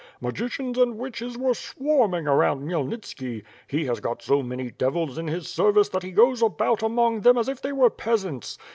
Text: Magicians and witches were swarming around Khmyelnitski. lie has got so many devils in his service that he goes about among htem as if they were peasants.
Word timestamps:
Magicians 0.19 0.79
and 0.79 0.97
witches 0.97 1.37
were 1.37 1.53
swarming 1.53 2.25
around 2.25 2.61
Khmyelnitski. 2.63 3.43
lie 3.71 3.79
has 3.83 3.99
got 3.99 4.23
so 4.23 4.41
many 4.41 4.71
devils 4.71 5.19
in 5.19 5.27
his 5.27 5.47
service 5.47 5.89
that 5.89 6.01
he 6.01 6.09
goes 6.09 6.41
about 6.41 6.81
among 6.81 7.21
htem 7.21 7.39
as 7.39 7.47
if 7.47 7.61
they 7.61 7.71
were 7.71 7.91
peasants. 7.91 8.57